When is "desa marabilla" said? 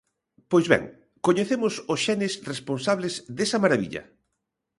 3.37-4.03